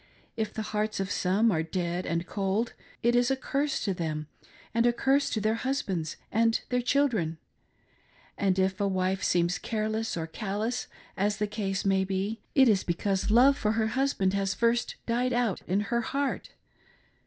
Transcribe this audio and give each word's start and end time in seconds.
If 0.35 0.51
the 0.51 0.63
hearts 0.63 0.99
of 0.99 1.11
some 1.11 1.51
are 1.51 1.61
dead 1.61 2.07
and 2.07 2.25
cold, 2.25 2.73
it 3.03 3.15
is 3.15 3.29
a 3.29 3.35
curse 3.35 3.83
to 3.85 3.93
them 3.93 4.25
and 4.73 4.87
a 4.87 4.93
curse 4.93 5.29
to 5.29 5.39
their 5.39 5.53
husbands 5.53 6.17
and 6.31 6.59
their 6.69 6.81
children; 6.81 7.37
and 8.35 8.57
if 8.57 8.81
a 8.81 8.87
wife 8.87 9.21
seems 9.23 9.59
careless 9.59 10.17
or 10.17 10.25
callous, 10.25 10.87
as 11.15 11.37
the 11.37 11.45
case 11.45 11.85
may 11.85 12.03
be, 12.03 12.39
it 12.55 12.67
is 12.67 12.83
because 12.83 13.29
love 13.29 13.55
for 13.59 13.73
her 13.73 13.89
husband 13.93 14.33
has 14.33 14.55
first 14.55 14.95
died 15.05 15.33
out 15.33 15.61
in 15.67 15.81
her 15.81 16.01
heart. 16.01 16.49